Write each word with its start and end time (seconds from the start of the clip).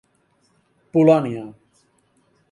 Polònia. 0.95 1.43